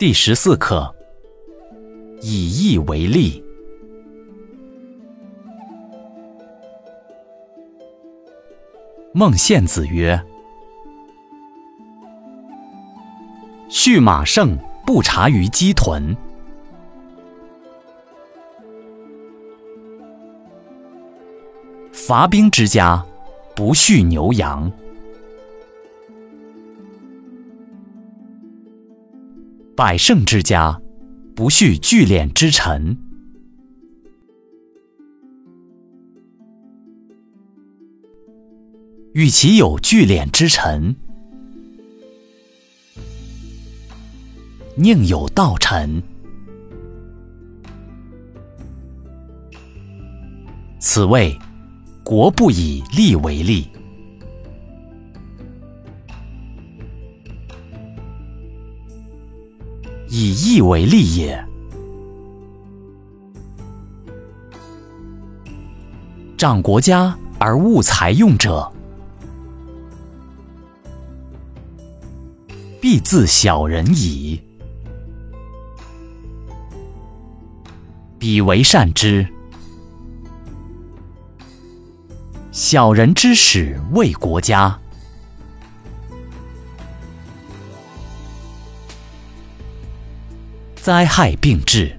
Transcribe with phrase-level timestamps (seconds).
[0.00, 0.94] 第十四课：
[2.22, 3.44] 以义为利。
[9.12, 10.18] 孟献子曰
[13.68, 14.56] ：“畜马胜，
[14.86, 16.16] 不察于鸡豚；
[21.92, 23.04] 伐兵之家，
[23.54, 24.72] 不畜牛羊。”
[29.80, 30.78] 百胜之家，
[31.34, 32.98] 不恤聚敛之臣。
[39.14, 40.94] 与其有聚敛之臣，
[44.76, 46.02] 宁有道臣。
[50.78, 51.34] 此谓
[52.04, 53.66] 国不以利为利。
[60.12, 61.46] 以义为利也。
[66.36, 68.68] 长国家而务财用者，
[72.80, 74.40] 必自小人矣。
[78.18, 79.24] 彼为善之。
[82.50, 84.76] 小人之始为国家。
[90.82, 91.94] 灾害并至，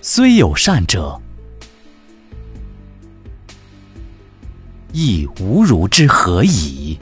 [0.00, 1.16] 虽有善者，
[4.92, 6.98] 亦无如之何矣。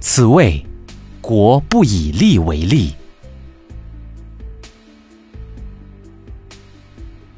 [0.00, 0.62] 此谓
[1.22, 2.94] 国不以利为利，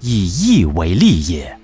[0.00, 1.56] 以义为利也。